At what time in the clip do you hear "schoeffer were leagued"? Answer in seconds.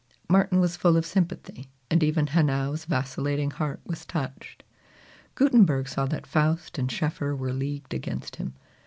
6.91-7.93